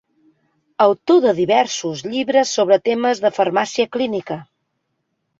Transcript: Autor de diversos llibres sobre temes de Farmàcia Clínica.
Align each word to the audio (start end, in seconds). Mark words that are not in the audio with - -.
Autor 0.85 1.17
de 1.25 1.33
diversos 1.39 2.01
llibres 2.13 2.53
sobre 2.59 2.77
temes 2.87 3.21
de 3.27 3.31
Farmàcia 3.35 3.85
Clínica. 3.97 4.39